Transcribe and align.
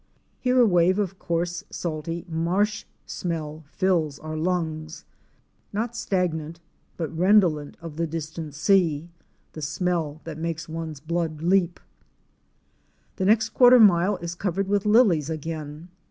Here 0.39 0.59
a 0.59 0.65
wave 0.65 0.97
of 0.97 1.19
coarse, 1.19 1.63
salty, 1.69 2.25
marsh 2.27 2.85
smell 3.05 3.65
fills 3.67 4.17
our 4.17 4.35
lungs— 4.35 5.05
not 5.73 5.95
stagnant, 5.95 6.59
but 6.97 7.15
redolent 7.15 7.77
of 7.81 7.97
the 7.97 8.07
distant 8.07 8.55
sea; 8.55 9.11
the 9.53 9.61
smell 9.61 10.19
that 10.23 10.39
makes 10.39 10.67
one's 10.67 10.99
blood 11.01 11.43
leap. 11.43 11.79
The 13.17 13.25
next 13.25 13.49
quarter 13.49 13.79
mile 13.79 14.17
is 14.17 14.33
covered 14.33 14.67
with 14.67 14.87
lilies 14.87 15.29
again. 15.29 15.89